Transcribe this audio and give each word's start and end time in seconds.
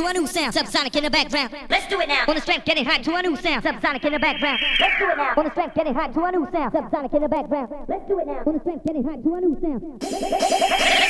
subsonic 0.00 0.96
in 0.96 1.04
the 1.04 1.10
background. 1.10 1.52
Let's 1.68 1.86
do 1.88 2.00
it 2.00 2.08
now. 2.08 2.24
On 2.28 2.34
the 2.34 2.40
strength, 2.40 2.64
getting 2.64 2.84
hot 2.84 3.02
to 3.04 3.14
a 3.14 3.22
new 3.22 3.36
sound. 3.36 3.64
Subsonic 3.64 4.04
in 4.04 4.12
the 4.12 4.18
background. 4.18 4.60
Let's 4.80 4.98
do 4.98 5.10
it 5.10 5.16
now. 5.16 5.34
On 5.36 5.44
the 5.44 5.50
strength, 5.50 5.74
getting 5.74 5.94
hot 5.94 6.14
to 6.14 6.24
a 6.24 6.32
new 6.32 6.48
sound. 6.52 6.72
Subsonic 6.72 7.14
in 7.14 7.22
the 7.22 7.28
background. 7.28 7.68
Let's 7.88 8.08
do 8.08 8.18
it 8.20 8.26
now. 8.26 8.42
On 8.46 8.54
the 8.54 8.60
strength, 8.60 8.84
getting 8.86 9.04
hot 9.04 9.22
to 9.22 9.34
a 9.34 9.40
new 9.40 9.58
sound. 9.60 11.06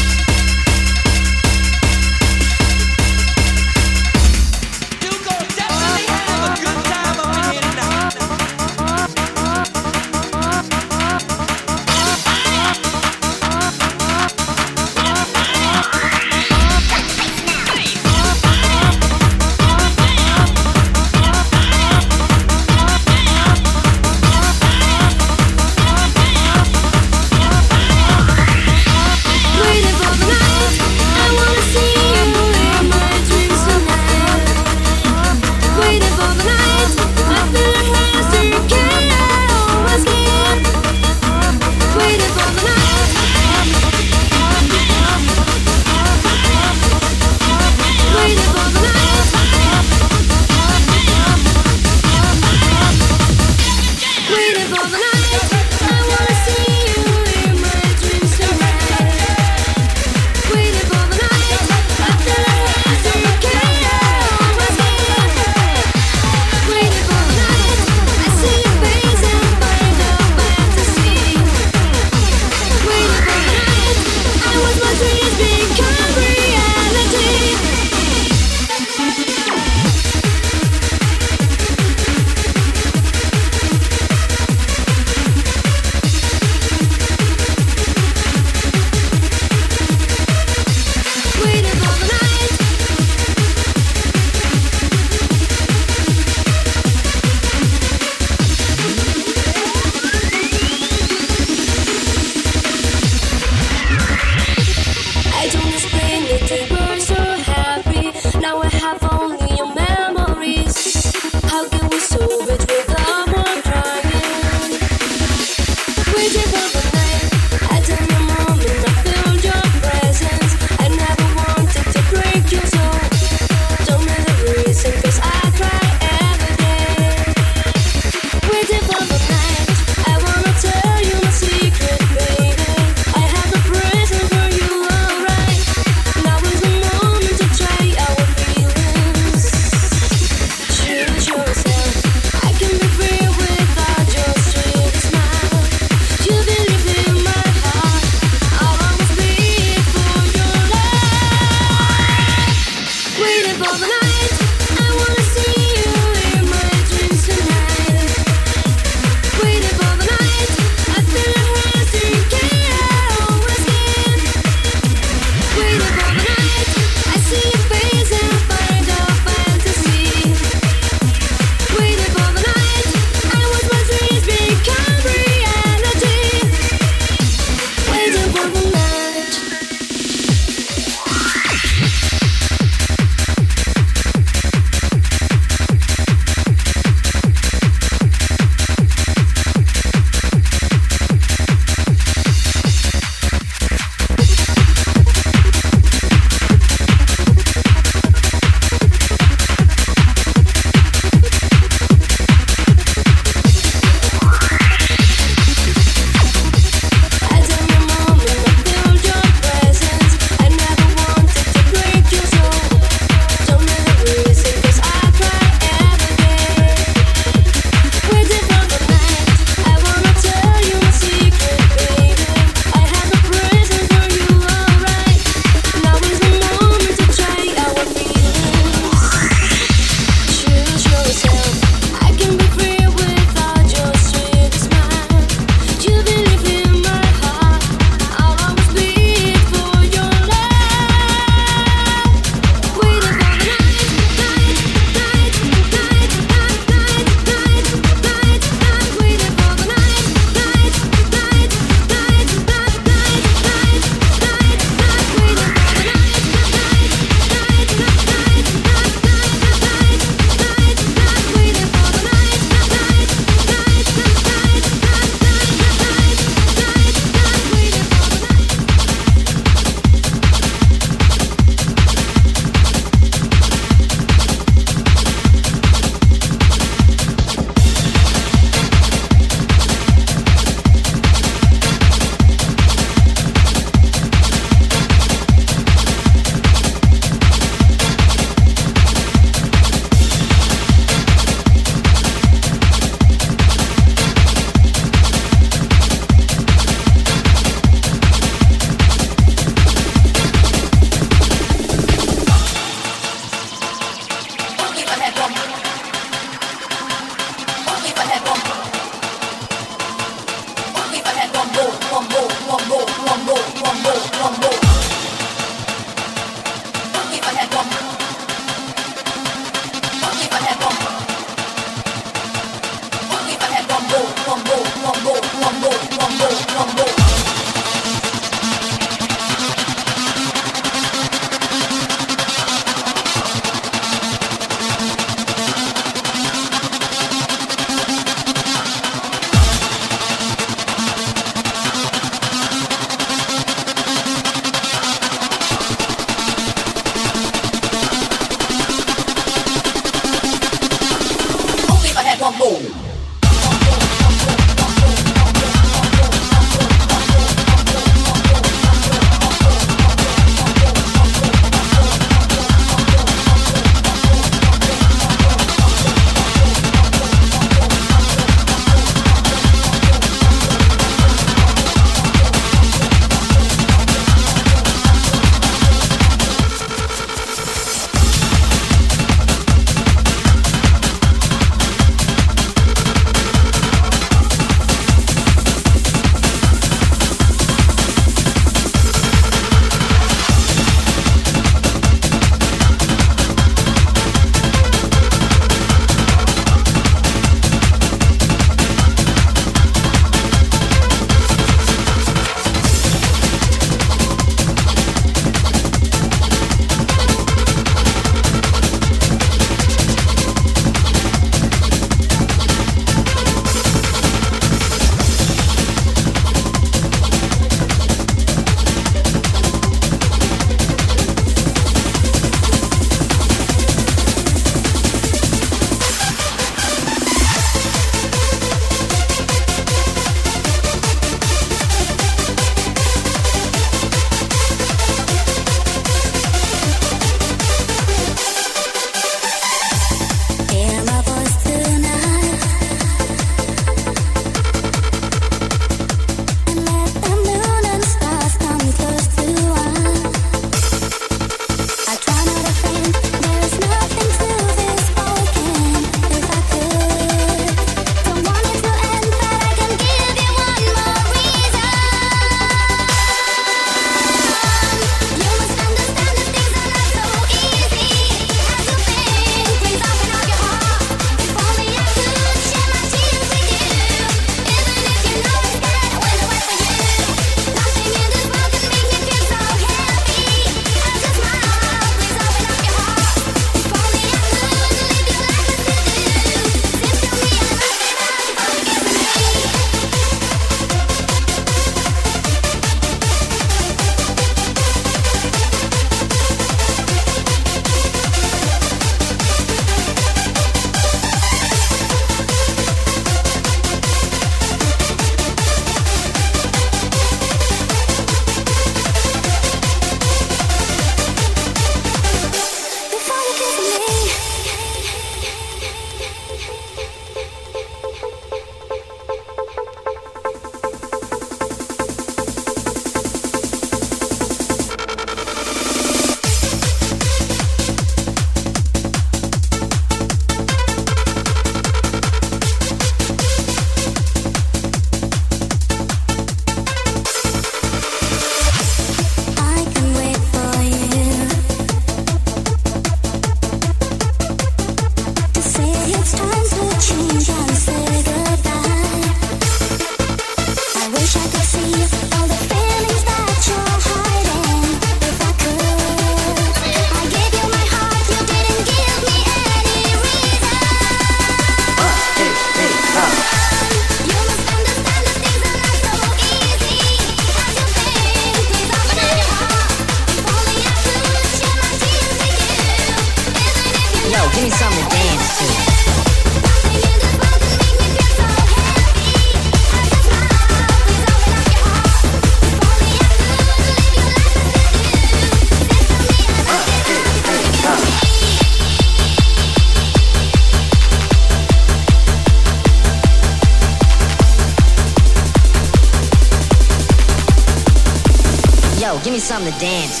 To 599.45 599.59
dance 599.59 600.00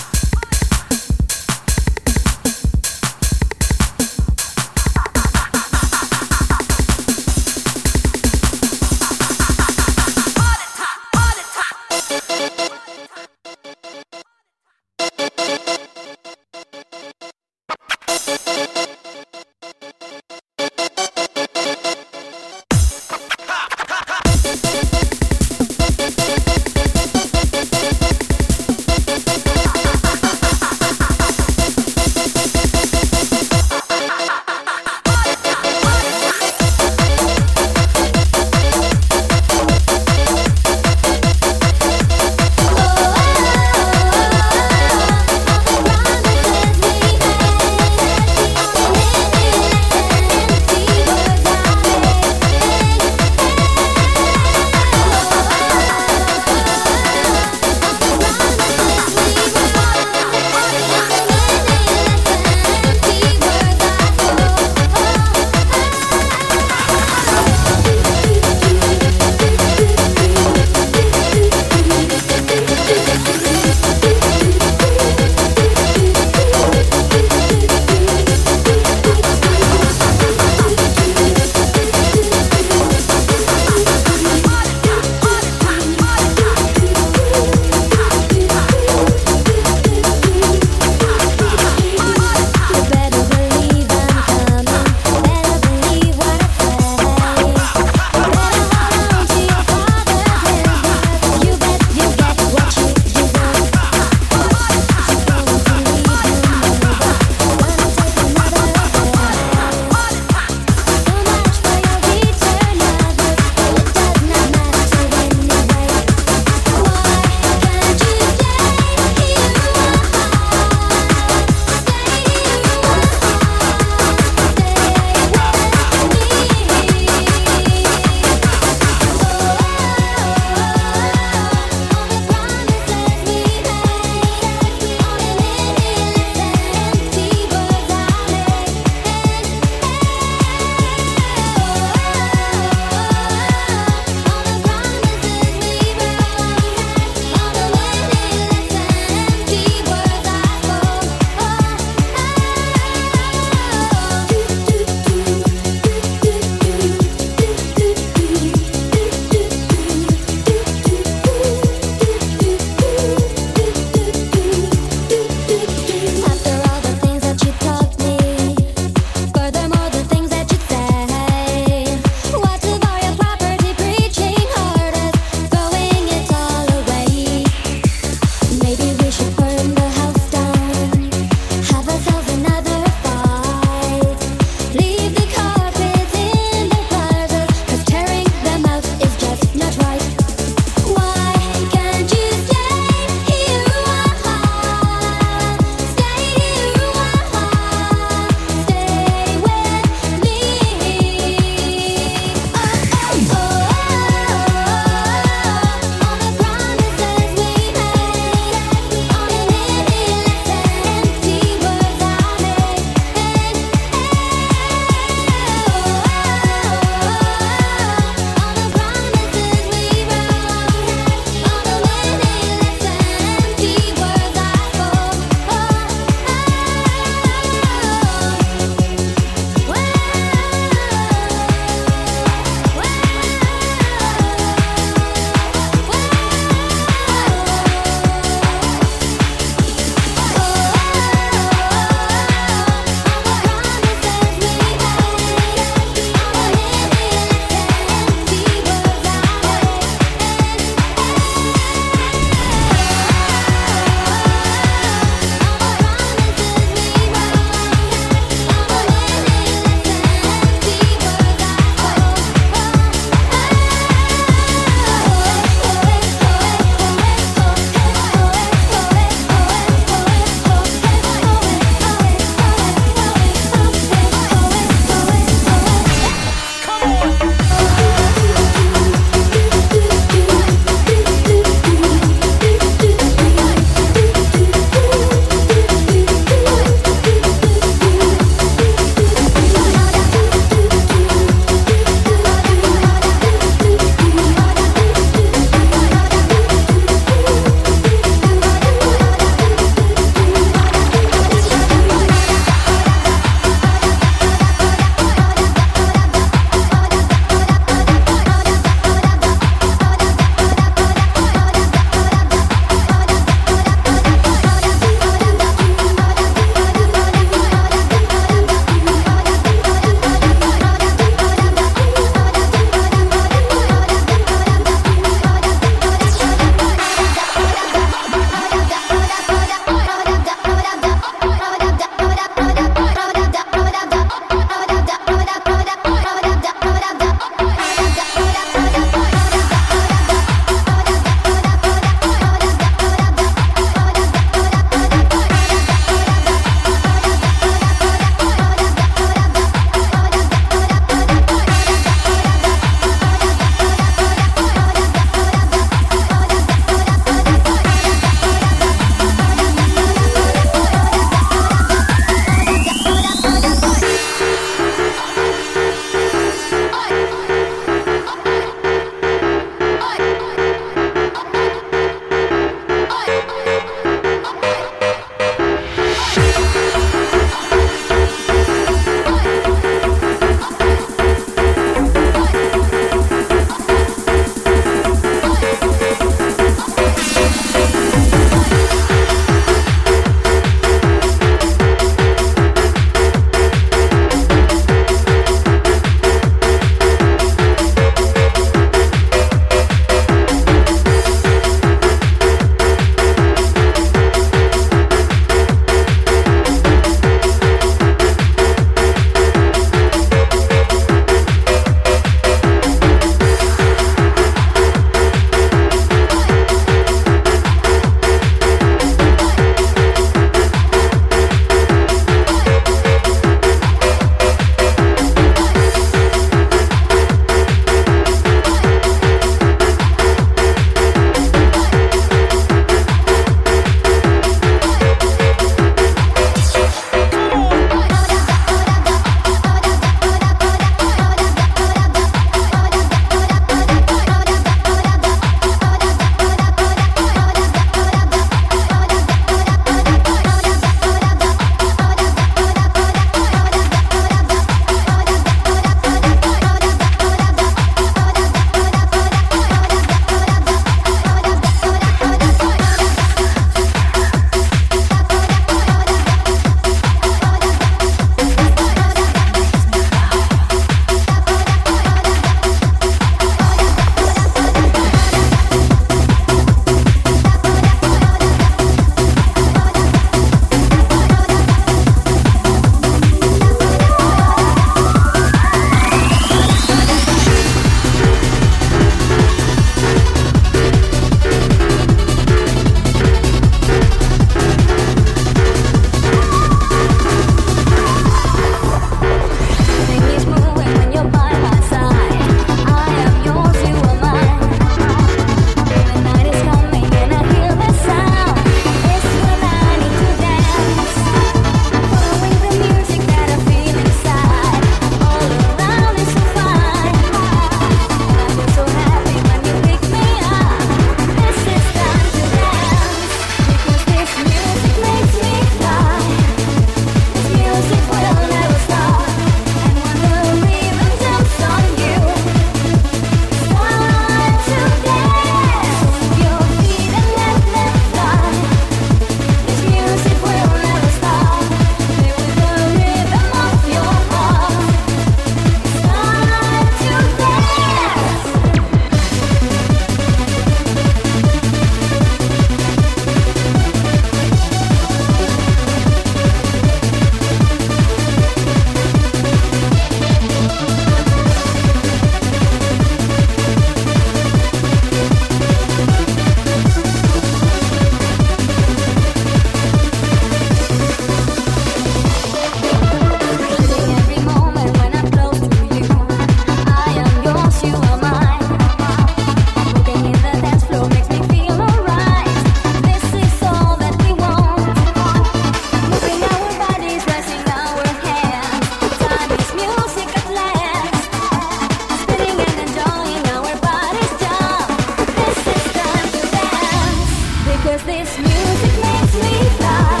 Cause 597.76 597.84
this 597.84 598.18
music 598.18 598.72
makes 598.80 599.14
me 599.20 599.48
fly. 599.58 600.00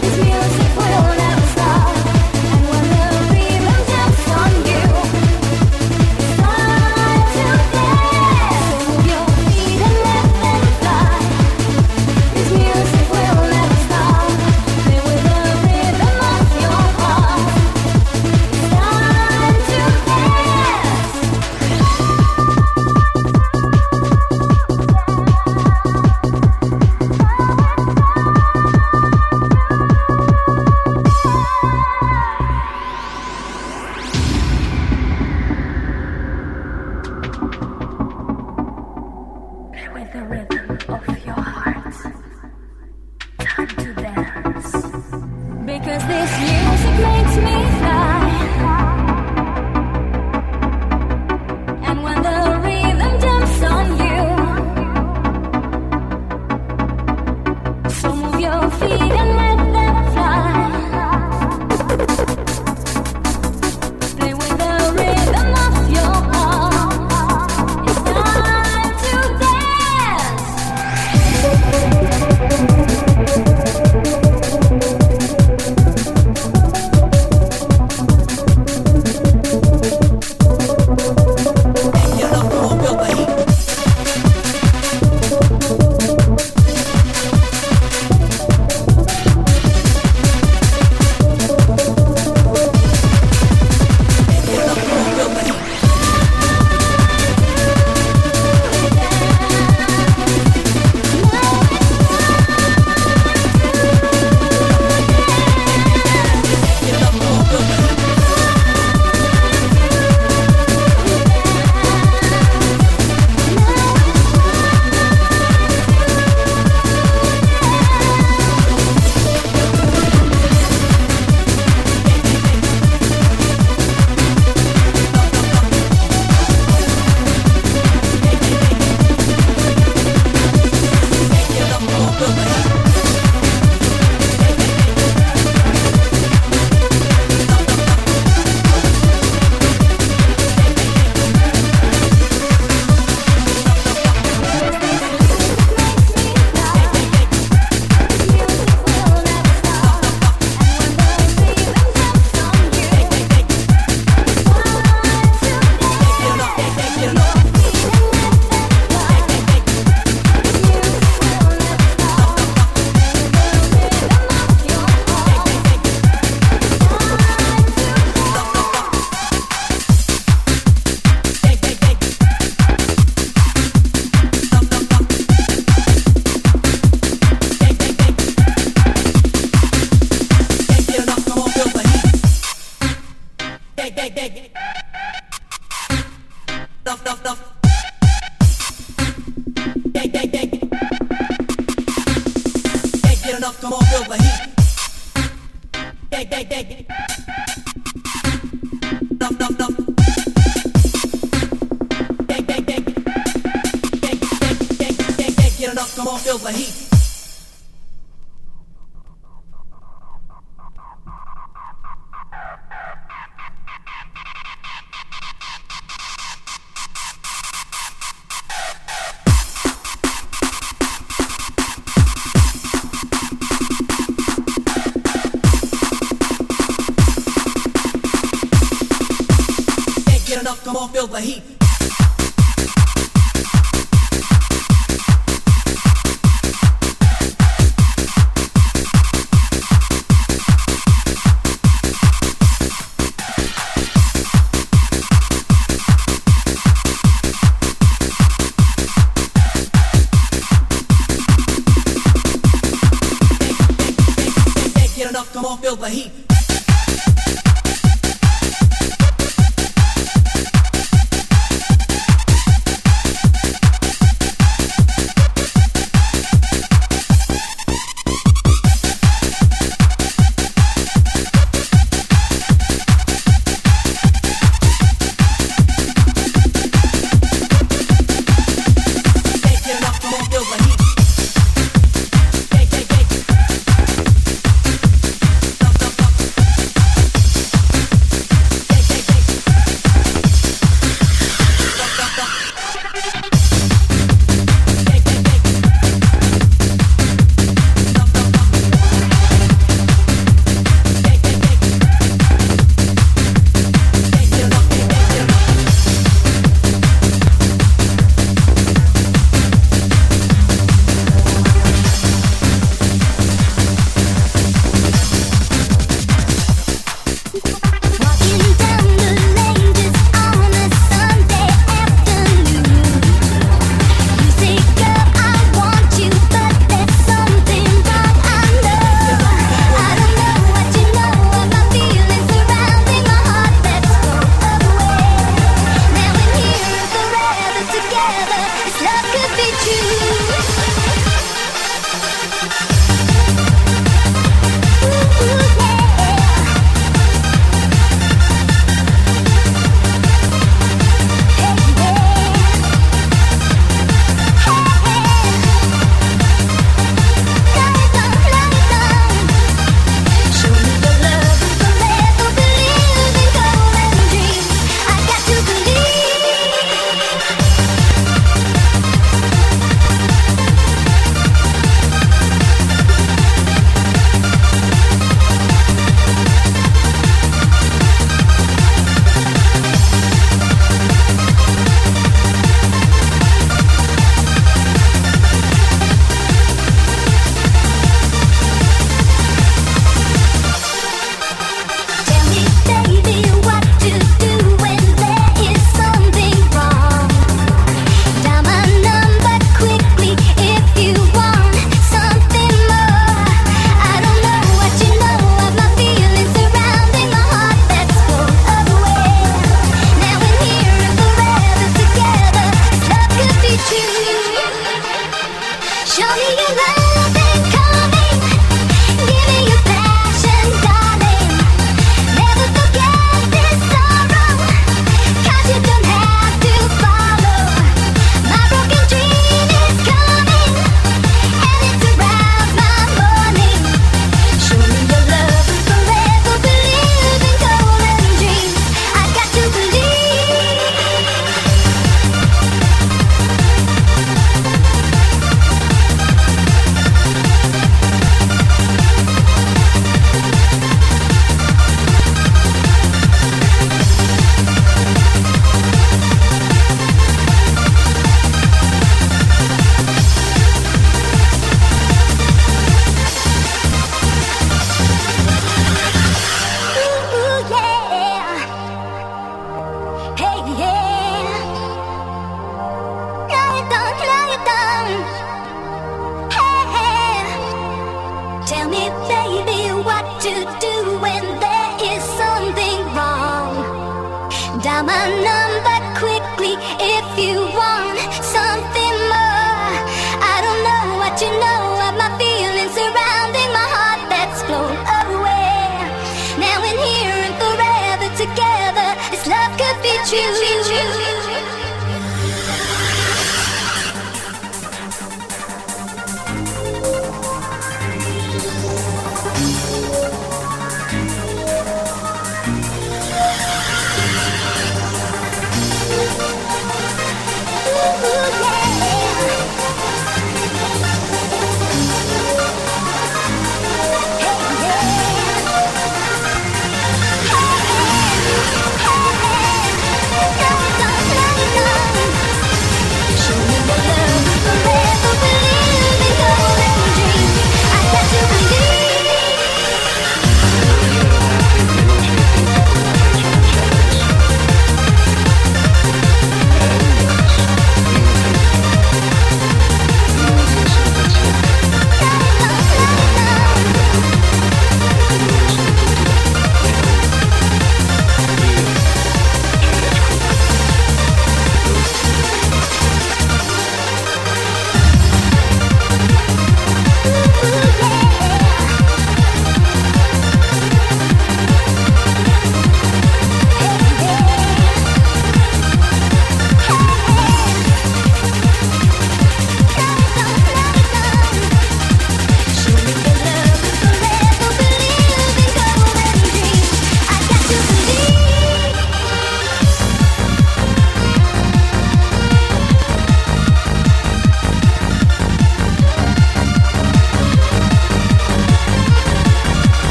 This 0.00 0.16
music 0.16 0.76
will. 0.78 1.13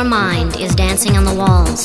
Your 0.00 0.08
mind 0.08 0.56
is 0.56 0.74
dancing 0.74 1.14
on 1.14 1.26
the 1.26 1.34
walls, 1.34 1.82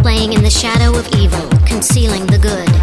playing 0.00 0.32
in 0.32 0.42
the 0.42 0.48
shadow 0.48 0.98
of 0.98 1.06
evil, 1.14 1.46
concealing 1.66 2.24
the 2.28 2.38
good. 2.38 2.73